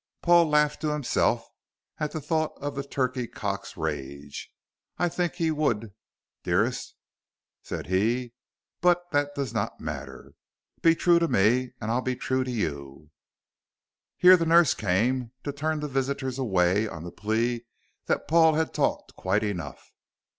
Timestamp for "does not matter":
9.35-10.31